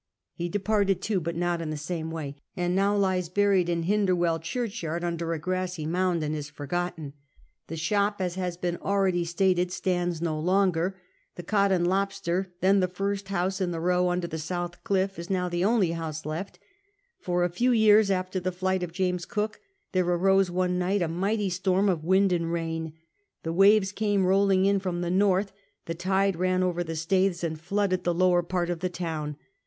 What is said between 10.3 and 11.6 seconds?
longer. The